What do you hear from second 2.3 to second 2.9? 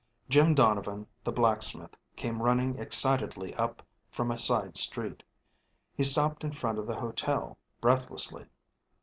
running